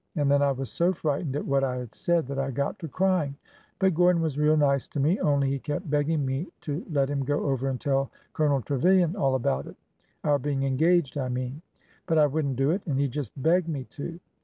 [0.15, 2.87] And then I was so frightened at what I had said that I got to
[2.87, 3.35] crying.
[3.77, 7.23] But Gordon was real nice to me, only he kept begging me to let him
[7.23, 9.75] go over and tell Colo nel Trevilian all about it—
[10.23, 11.61] our being engaged, I mean.
[12.07, 14.19] But I would n't do it— and he just begged me, too.